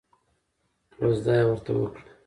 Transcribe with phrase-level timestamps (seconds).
[0.95, 2.01] کوژده یې ورته وکړه.